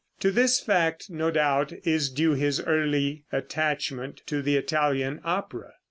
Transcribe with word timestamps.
To 0.21 0.31
this 0.31 0.59
fact, 0.59 1.11
no 1.11 1.29
doubt, 1.29 1.73
is 1.83 2.09
due 2.09 2.33
his 2.33 2.59
early 2.59 3.25
attachment 3.31 4.23
to 4.25 4.41
the 4.41 4.57
Italian 4.57 5.21
opera. 5.23 5.73